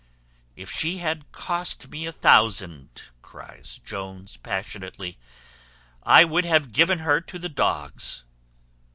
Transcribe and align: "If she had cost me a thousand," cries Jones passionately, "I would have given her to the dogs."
"If 0.55 0.71
she 0.71 0.97
had 0.97 1.31
cost 1.31 1.89
me 1.89 2.07
a 2.07 2.11
thousand," 2.11 2.89
cries 3.21 3.79
Jones 3.85 4.35
passionately, 4.35 5.19
"I 6.01 6.23
would 6.25 6.43
have 6.43 6.71
given 6.73 6.97
her 7.05 7.21
to 7.21 7.37
the 7.37 7.49
dogs." 7.49 8.23